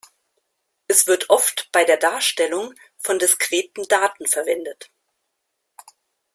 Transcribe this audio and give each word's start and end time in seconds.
Es 0.87 1.05
wird 1.05 1.29
oft 1.29 1.69
bei 1.71 1.83
der 1.85 1.97
Darstellung 1.97 2.73
von 2.97 3.19
diskreten 3.19 3.83
Daten 3.87 4.25
verwendet. 4.25 4.89